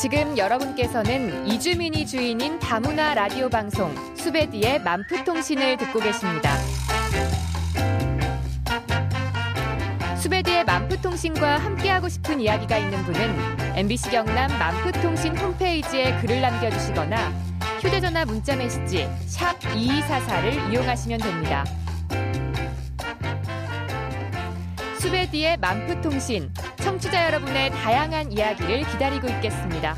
지금 0.02 0.36
여러분께서는 0.36 1.46
이주민이 1.46 2.04
주인인 2.08 2.58
다문화 2.58 3.14
라디오 3.14 3.48
방송 3.48 3.94
수베디의 4.16 4.82
만프통신을 4.82 5.76
듣고 5.76 6.00
계십니다. 6.00 6.56
수베디의 10.20 10.64
만프통신과 10.64 11.58
함께하고 11.58 12.08
싶은 12.08 12.40
이야기가 12.40 12.78
있는 12.78 13.00
분은 13.04 13.76
MBC 13.76 14.10
경남 14.10 14.50
만프통신 14.58 15.38
홈페이지에 15.38 16.18
글을 16.20 16.40
남겨주시거나 16.40 17.30
휴대전화 17.80 18.24
문자 18.24 18.56
메시지 18.56 19.08
샵 19.28 19.56
2244를 19.60 20.72
이용하시면 20.72 21.20
됩니다. 21.20 21.64
수베디의 25.02 25.56
만프통신 25.56 26.54
청취자 26.76 27.26
여러분의 27.26 27.70
다양한 27.70 28.30
이야기를 28.30 28.84
기다리고 28.86 29.26
있겠습니다. 29.26 29.96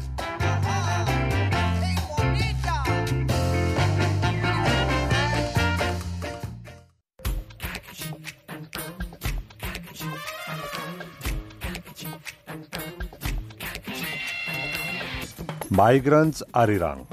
마이그란츠 15.68 16.46
아리랑 16.52 17.04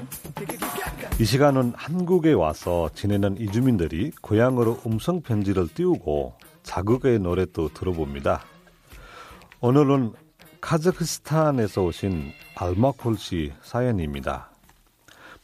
이 1.20 1.24
시간은 1.26 1.74
한국에 1.76 2.32
와서 2.32 2.88
지내는 2.94 3.38
이주민들이 3.38 4.12
고향으로 4.22 4.80
음성 4.86 5.20
편지를 5.20 5.68
띄우고 5.68 6.41
자극의 6.74 7.18
노래도 7.18 7.68
들어봅니다. 7.68 8.40
오늘은 9.60 10.14
카자흐스탄에서 10.62 11.82
오신 11.84 12.30
알마콜 12.56 13.18
씨 13.18 13.52
사연입니다. 13.60 14.48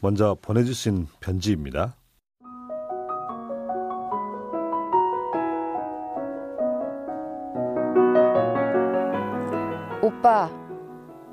먼저 0.01 0.39
보내주신 0.41 1.07
편지입니다. 1.21 1.97
오빠, 10.03 10.51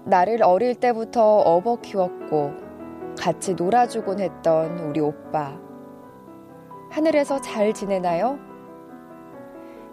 나를 0.05 0.43
어릴 0.43 0.75
때부터 0.75 1.38
업어 1.38 1.79
키웠고 1.79 2.53
같이 3.17 3.53
놀아주곤 3.53 4.19
했던 4.19 4.77
우리 4.79 4.99
오빠. 4.99 5.58
하늘에서 6.91 7.39
잘 7.39 7.73
지내나요? 7.73 8.44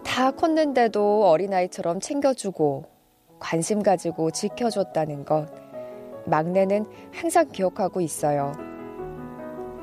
다 0.03 0.31
컸는데도 0.31 1.25
어린아이처럼 1.27 1.99
챙겨주고 1.99 2.85
관심 3.39 3.81
가지고 3.81 4.31
지켜줬다는 4.31 5.25
것. 5.25 5.47
막내는 6.25 6.85
항상 7.13 7.49
기억하고 7.49 7.99
있어요. 8.01 8.53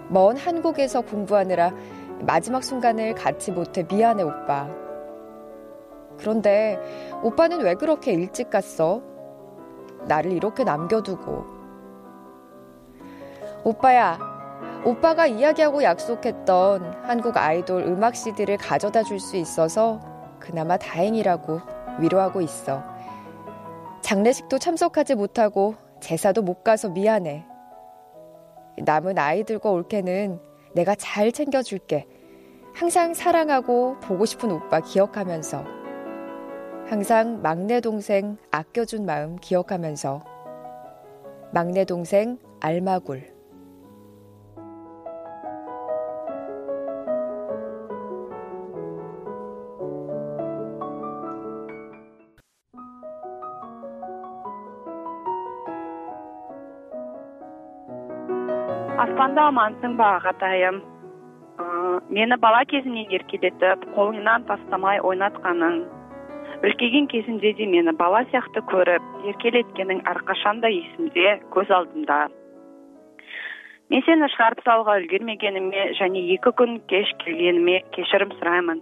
먼 0.09 0.37
한국에서 0.37 1.03
공부하느라 1.03 1.73
마지막 2.21 2.65
순간을 2.65 3.15
같이 3.15 3.51
못해 3.51 3.85
미안해, 3.89 4.23
오빠. 4.23 4.69
그런데 6.19 6.79
오빠는 7.23 7.61
왜 7.61 7.75
그렇게 7.75 8.13
일찍 8.13 8.51
갔어? 8.51 9.03
나를 10.07 10.33
이렇게 10.33 10.65
남겨두고. 10.65 11.45
오빠야, 13.65 14.19
오빠가 14.85 15.27
이야기하고 15.27 15.83
약속했던 15.83 17.03
한국 17.05 17.37
아이돌 17.37 17.83
음악 17.85 18.17
CD를 18.17 18.57
가져다 18.57 19.03
줄 19.03 19.21
수 19.21 19.37
있어서 19.37 20.01
그나마 20.41 20.77
다행이라고 20.77 21.61
위로하고 22.01 22.41
있어. 22.41 22.83
장례식도 24.01 24.59
참석하지 24.59 25.15
못하고 25.15 25.75
제사도 26.01 26.43
못 26.43 26.65
가서 26.65 26.89
미안해. 26.89 27.45
남은 28.79 29.19
아이들과 29.19 29.71
올케는 29.71 30.41
내가 30.75 30.95
잘 30.95 31.31
챙겨줄게. 31.33 32.07
항상 32.75 33.15
사랑하고 33.15 33.99
보고 34.01 34.25
싶은 34.25 34.51
오빠 34.51 34.81
기억하면서. 34.81 35.65
항상 36.87 37.43
막내 37.43 37.81
동생 37.81 38.37
아껴준 38.51 39.05
마음 39.05 39.37
기억하면서. 39.37 40.25
막내 41.53 41.85
동생 41.85 42.39
알마굴. 42.61 43.40
Аспанда 59.31 59.47
амансың 59.47 59.93
ба 59.95 60.07
ағатайым 60.19 60.81
ә, 61.63 61.65
мені 62.11 62.37
бала 62.43 62.65
кезімнен 62.67 63.13
еркелетіп 63.15 63.85
қолыңнан 63.95 64.43
тастамай 64.49 64.99
ойнатқаның. 65.07 65.85
Үлкейген 66.67 67.07
кезімде 67.07 67.53
де 67.55 67.67
мені 67.67 67.93
бала 67.95 68.25
сияқты 68.33 68.59
көріп 68.67 69.03
еркелеткенің 69.31 70.01
әрқашанда 70.11 70.67
есімде 70.75 71.39
көз 71.55 71.71
алдымда. 71.71 72.27
Мен 73.91 74.03
сені 74.03 74.27
шығарып 74.35 74.65
салуға 74.67 74.97
үлгермегеніме 74.99 75.93
және 76.01 76.25
екі 76.35 76.51
күн 76.59 76.81
кеш 76.91 77.13
келгеніме 77.23 77.85
кешірім 77.95 78.35
сұраймын. 78.41 78.81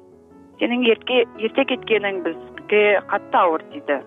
Сенің 0.63 0.87
ерке 0.89 1.27
ерте 1.45 1.67
кеткенің 1.75 2.23
бізге 2.25 3.03
қатты 3.13 3.43
ауыр 3.43 3.67
тиді 3.75 4.01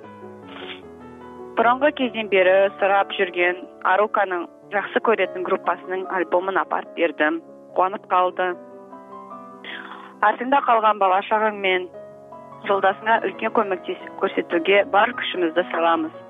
бұрынғы 1.59 1.91
кезден 1.99 2.29
бері 2.31 2.71
сұрап 2.79 3.11
жүрген 3.13 3.59
аруканың 3.85 4.47
жақсы 4.72 5.02
көретін 5.08 5.44
группасының 5.46 6.06
альбомын 6.18 6.58
апарып 6.62 6.94
бердім 6.98 7.40
қуанып 7.76 8.06
қалды 8.12 8.48
артыңда 10.26 10.60
қалған 10.68 11.00
бала 11.02 11.22
шағаңмен 11.28 11.88
жолдасыңа 12.68 13.18
үлкен 13.28 13.54
көмек 13.58 13.90
көрсетуге 14.20 14.84
бар 14.94 15.12
күшімізді 15.20 15.66
саламыз 15.72 16.22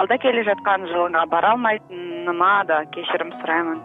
алда 0.00 0.18
келе 0.22 0.44
жатқан 0.48 0.86
жылыңа 0.92 1.24
бара 1.32 1.54
алмайтыныма 1.56 2.52
да 2.68 2.84
кешірім 2.94 3.34
сұраймын 3.40 3.80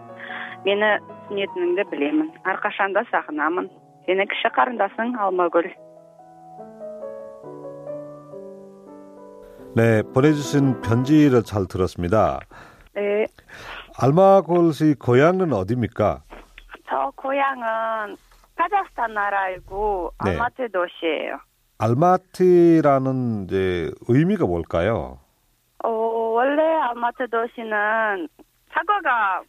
мені 0.68 0.92
түсінетініңді 1.08 1.88
білемін 1.90 2.30
әрқашанда 2.52 3.02
сағынамын 3.10 3.68
сенің 4.06 4.30
кіші 4.30 4.54
қарындасың 4.60 5.18
алмагүл 5.26 5.72
네, 9.76 10.02
보내주신 10.14 10.80
편지를 10.80 11.42
잘 11.42 11.66
들었습니다. 11.66 12.40
네, 12.94 13.26
알마골 13.97 14.73
씨 14.73 14.95
고향은 14.95 15.53
어디입니까? 15.53 16.23
저 16.89 17.11
고향은 17.15 18.15
카자흐스탄 18.55 19.13
나라이고 19.13 20.11
네. 20.25 20.31
알마트 20.31 20.67
도시예요. 20.71 21.39
알마티라는 21.77 23.45
이제 23.45 23.91
의미가 24.07 24.45
뭘까요? 24.45 25.19
어, 25.83 25.89
원래 25.89 26.61
알마트 26.61 27.27
도시는 27.29 28.27
사과가 28.71 29.41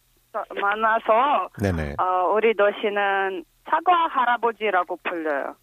많아서 0.59 1.49
네네. 1.61 1.95
어, 1.99 2.33
우리 2.33 2.55
도시는 2.55 3.43
사과 3.69 4.07
할아버지라고 4.09 4.97
불려요. 5.03 5.55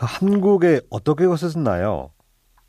한국에 0.00 0.80
어떻게 0.90 1.24
오셨나요? 1.24 2.10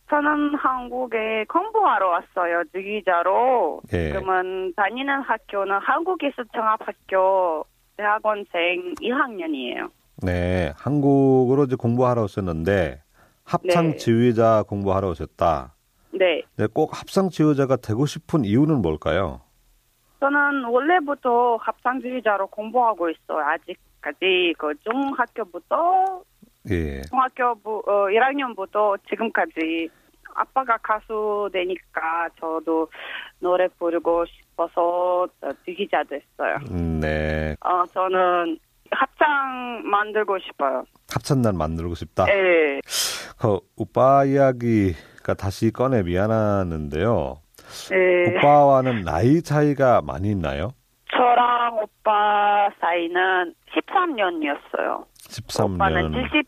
저는 0.10 0.56
한국에 0.56 1.46
공부하러 1.46 2.08
왔어요. 2.10 2.64
주기자로. 2.72 3.82
예. 3.94 4.10
그러면 4.10 4.74
다니는 4.76 5.22
학교는 5.22 5.80
한국기술종합학교 5.80 7.66
대학원생 7.98 8.94
2학년이에요. 9.02 9.90
네, 10.24 10.74
한국으로 10.78 11.64
이제 11.64 11.76
공부하러 11.76 12.24
오셨는데 12.24 13.02
합창 13.44 13.92
네. 13.92 13.98
지휘자 13.98 14.64
공부하러 14.68 15.10
오셨다. 15.10 15.74
네. 16.12 16.44
네, 16.58 16.68
꼭 16.68 17.00
합창 17.00 17.30
지휘자가 17.30 17.78
되고 17.78 18.06
싶은 18.06 18.46
이유는 18.46 18.82
뭘까요? 18.82 19.42
저는 20.20 20.64
원래부터 20.66 21.58
합창주의자로 21.58 22.48
공부하고 22.48 23.10
있어요. 23.10 23.40
아직까지 23.40 24.54
그 24.58 24.74
중학교부터 24.84 26.22
예. 26.72 27.02
중학교 27.04 27.52
어, 27.52 28.08
1학년부터 28.08 28.98
지금까지 29.10 29.90
아빠가 30.36 30.78
가수 30.82 31.50
되니까 31.54 32.28
저도 32.40 32.90
노래 33.40 33.68
부르고 33.80 34.26
싶어서 34.26 35.28
주기자 35.66 36.04
됐어요. 36.04 36.58
음, 36.72 37.00
네. 37.00 37.56
어, 37.62 37.84
저는 37.94 38.58
합창 38.92 39.82
만들고 39.86 40.40
싶어요. 40.40 40.86
합창단 41.12 41.58
만들고 41.58 41.96
싶다. 41.96 42.26
예. 42.30 42.80
그 43.40 43.60
오빠 43.76 44.24
이야기가 44.26 45.34
다시 45.38 45.72
꺼내 45.72 46.04
미안하는데요. 46.04 47.36
예. 47.94 48.38
오빠와는 48.38 49.04
나이 49.04 49.42
차이가 49.42 50.02
많이 50.02 50.30
있나요? 50.32 50.72
저랑 51.12 51.78
오빠 51.78 52.70
사이는 52.80 53.54
13년이었어요. 53.74 55.06
13년. 55.18 55.76
오빠는 55.76 56.12
70, 56.12 56.46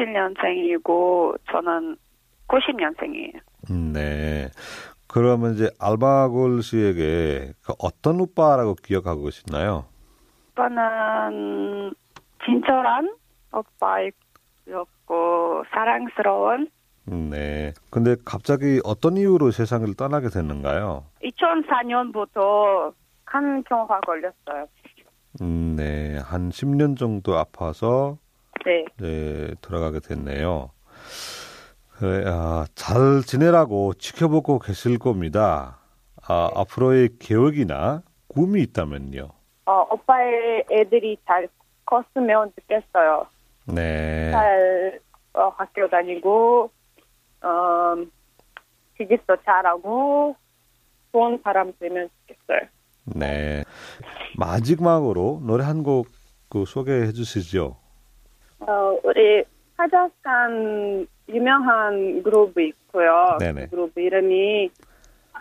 77년생이고 0.00 1.36
저는 1.50 1.96
90년생이에요. 2.48 3.40
음, 3.70 3.92
네. 3.92 4.48
그러면 5.06 5.54
이제 5.54 5.70
알바골 5.78 6.62
씨에게 6.62 7.52
그 7.62 7.72
어떤 7.78 8.20
오빠라고 8.20 8.74
기억하고 8.74 9.24
계시나요? 9.24 9.84
오빠는 10.52 11.92
친절한 12.44 13.14
오빠였고 13.52 15.64
사랑스러운 15.70 16.68
음, 17.08 17.30
네. 17.30 17.72
근데 17.90 18.14
갑자기 18.24 18.80
어떤 18.84 19.16
이유로 19.16 19.50
세상을 19.50 19.92
떠나게 19.94 20.28
됐는가요? 20.28 21.04
2004년부터 21.24 22.92
간경화 23.24 24.00
걸렸어요. 24.00 24.66
음, 25.40 25.74
네. 25.76 26.18
한 26.18 26.50
10년 26.50 26.96
정도 26.96 27.36
아파서 27.36 28.18
네. 28.64 28.84
네, 28.98 29.54
돌아가게 29.60 30.00
됐네요. 30.00 30.70
그래, 31.98 32.24
아, 32.26 32.66
잘 32.74 33.22
지내라고 33.26 33.94
지켜보고 33.94 34.58
계실 34.58 34.98
겁니다. 34.98 35.78
아, 36.26 36.50
앞으로의 36.54 37.10
계획이나 37.18 38.02
꿈이 38.28 38.62
있다면요. 38.62 39.28
어, 39.66 39.86
오빠의 39.90 40.64
애들이 40.70 41.18
잘 41.26 41.48
컸으면 41.84 42.52
좋겠어요. 42.60 43.26
네. 43.66 44.30
잘 44.30 45.00
어, 45.34 45.48
학교 45.56 45.88
다니고 45.88 46.70
어, 47.42 47.94
취직도 48.96 49.36
잘하고 49.44 50.36
좋은 51.12 51.40
사람 51.42 51.72
되면 51.78 52.08
좋겠어요. 52.28 52.68
네. 53.04 53.64
마지막으로 54.38 55.42
노래 55.44 55.64
한곡그 55.64 56.64
소개해 56.66 57.12
주시죠. 57.12 57.79
어, 58.60 58.98
우리 59.02 59.44
카자흐스탄 59.76 61.06
유명한 61.28 62.22
그룹이 62.22 62.68
있고요. 62.68 63.36
네네. 63.38 63.64
그 63.64 63.70
그룹 63.70 63.96
이름이 63.96 64.70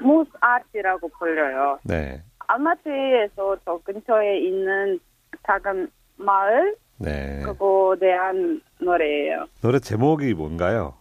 무스 0.01 0.29
아트라고 0.39 1.09
불려요. 1.19 1.79
네. 1.83 2.21
알마티에서 2.47 3.57
저 3.65 3.79
근처에 3.83 4.39
있는 4.39 4.99
작은 5.45 5.89
마을 6.17 6.75
네. 6.97 7.41
그거 7.43 7.95
대한 7.99 8.61
노래예요. 8.79 9.47
노래 9.61 9.79
제목이 9.79 10.33
뭔가요? 10.33 10.95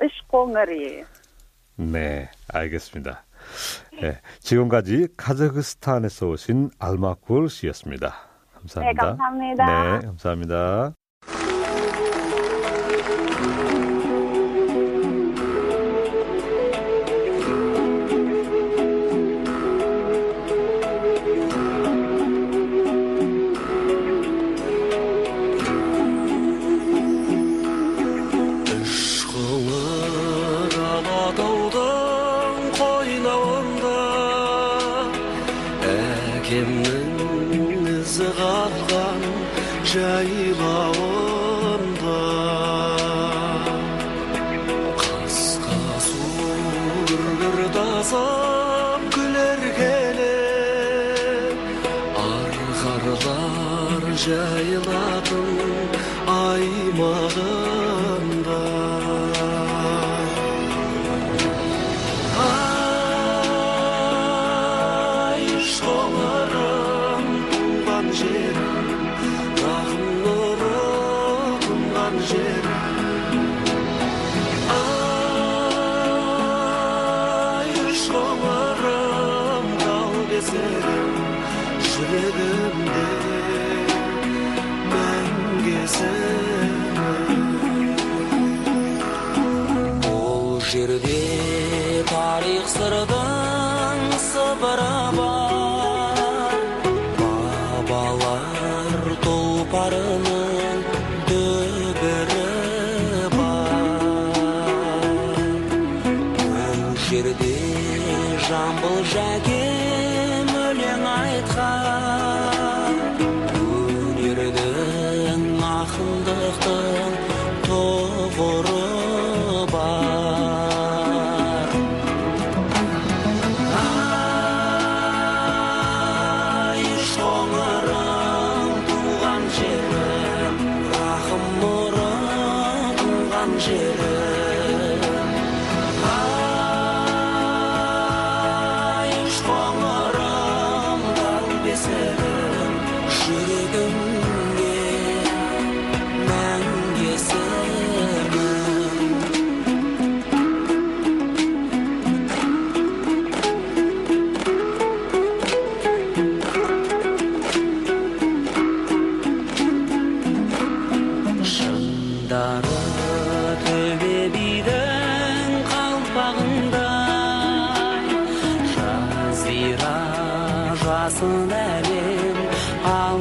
으시콩을이에요. 0.00 1.04
네, 1.76 2.28
알겠습니다. 2.52 3.24
네, 4.00 4.18
지금까지 4.40 5.08
카자흐스탄에서 5.16 6.28
오신 6.28 6.70
알마쿠얼 6.78 7.48
씨였습니다. 7.48 8.12
감사합니다. 8.54 9.02
네, 9.02 9.08
감사합니다. 9.08 9.66
네, 9.66 10.06
감사합니다. 10.06 10.94
азап 48.02 49.02
күлер 49.14 49.60
келіп 49.76 51.60
арғарлар 52.22 54.06
жайлатын 54.24 55.46
аймағы 56.34 57.81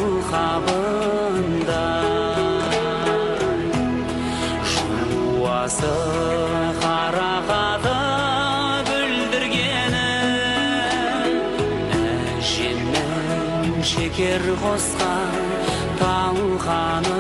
алқабындай 0.01 1.67
жуасы 4.71 5.91
қарақаты 6.81 7.93
бүлдіргені 8.89 10.07
әжемнің 12.33 13.77
шекер 13.93 14.43
қосқан 14.63 15.37
талқанында 16.01 17.10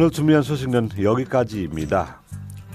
오늘 0.00 0.10
준비한 0.10 0.42
소식은 0.42 0.92
여기까지입니다. 1.02 2.22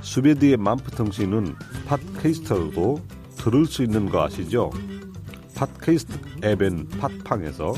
수베드의 0.02 0.58
만프통신은 0.58 1.56
팟캐스터도 1.88 3.02
들을 3.36 3.66
수 3.66 3.82
있는 3.82 4.12
거 4.12 4.24
아시죠? 4.24 4.70
팟캐스트 5.56 6.20
앱엔 6.46 6.88
팟팡에서 7.00 7.74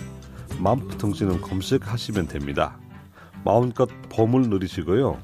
만프통신은 0.59 1.39
검색하시면 1.39 2.27
됩니다. 2.27 2.77
마음껏 3.45 3.87
봄을 4.09 4.49
누리시고요. 4.49 5.17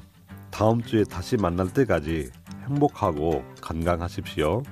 다음 0.50 0.80
주에 0.80 1.04
다시 1.04 1.36
만날 1.36 1.70
때까지 1.74 2.30
행복하고 2.66 3.44
건강하십시오. 3.60 4.62